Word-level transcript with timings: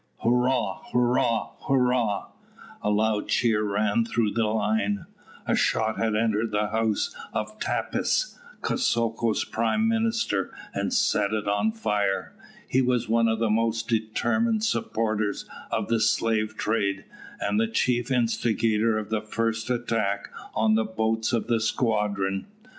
"Hurrah! 0.23 0.81
hurrah! 0.91 1.51
hurrah!" 1.67 2.31
A 2.81 2.89
loud 2.89 3.27
cheer 3.29 3.61
ran 3.61 4.03
through 4.03 4.31
the 4.31 4.47
line. 4.47 5.05
A 5.45 5.55
shot 5.55 5.97
had 5.99 6.15
entered 6.15 6.49
the 6.49 6.69
house 6.69 7.15
of 7.33 7.59
Tappis, 7.59 8.35
Kosoko's 8.63 9.45
prime 9.45 9.87
minister, 9.87 10.51
and 10.73 10.91
set 10.91 11.33
it 11.33 11.47
on 11.47 11.71
fire. 11.71 12.33
He 12.67 12.81
was 12.81 13.07
one 13.07 13.27
of 13.27 13.37
the 13.37 13.51
most 13.51 13.87
determined 13.89 14.63
supporters 14.63 15.45
of 15.69 15.87
the 15.87 15.99
slave 15.99 16.57
trade, 16.57 17.05
and 17.39 17.59
the 17.59 17.67
chief 17.67 18.09
instigator 18.09 18.97
of 18.97 19.09
the 19.11 19.21
first 19.21 19.69
attack 19.69 20.29
on 20.55 20.73
the 20.73 20.83
boats 20.83 21.31
of 21.31 21.45
the 21.45 21.59
squadron. 21.59 22.47